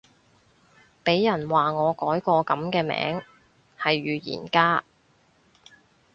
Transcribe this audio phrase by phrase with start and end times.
[1.03, 3.21] 俾人話我改個噉嘅名
[3.77, 4.83] 係預言家